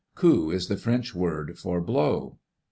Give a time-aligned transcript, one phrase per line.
[0.15, 2.39] Coup is the French word for blow.